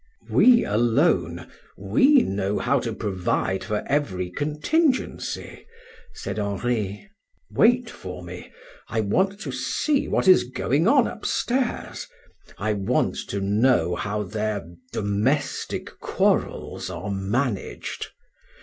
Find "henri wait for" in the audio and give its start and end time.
6.39-8.23